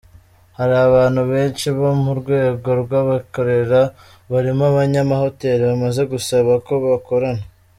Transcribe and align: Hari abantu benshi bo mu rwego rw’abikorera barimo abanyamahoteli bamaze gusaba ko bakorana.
Hari 0.57 0.75
abantu 0.87 1.21
benshi 1.31 1.67
bo 1.77 1.89
mu 2.03 2.11
rwego 2.19 2.69
rw’abikorera 2.81 3.81
barimo 4.31 4.63
abanyamahoteli 4.71 5.61
bamaze 5.71 6.01
gusaba 6.11 6.51
ko 6.65 6.73
bakorana. 6.85 7.43